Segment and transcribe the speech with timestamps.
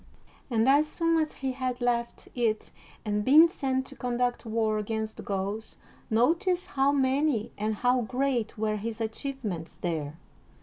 [0.49, 2.71] And as soon as he had left it
[3.05, 5.77] and been sent to conduct war against the Gauls,
[6.09, 10.17] notice how many and how great were his achievements there.